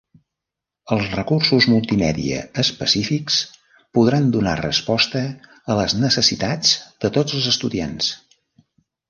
[0.93, 3.37] Els recursos multimèdia específics
[3.99, 5.23] podran donar resposta
[5.75, 6.75] a les necessitats
[7.07, 8.11] de tots els estudiants.